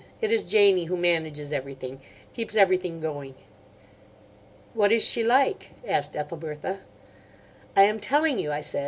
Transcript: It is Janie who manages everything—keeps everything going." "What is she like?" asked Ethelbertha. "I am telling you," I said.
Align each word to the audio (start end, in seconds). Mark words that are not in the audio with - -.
It 0.19 0.31
is 0.31 0.43
Janie 0.43 0.85
who 0.85 0.97
manages 0.97 1.53
everything—keeps 1.53 2.55
everything 2.55 3.01
going." 3.01 3.35
"What 4.73 4.91
is 4.91 5.05
she 5.05 5.23
like?" 5.23 5.69
asked 5.85 6.15
Ethelbertha. 6.15 6.79
"I 7.75 7.83
am 7.83 7.99
telling 7.99 8.39
you," 8.39 8.51
I 8.51 8.61
said. 8.61 8.79